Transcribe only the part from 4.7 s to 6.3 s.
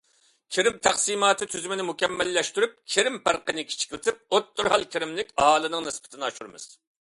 ھال كىرىملىك ئاھالىنىڭ نىسبىتىنى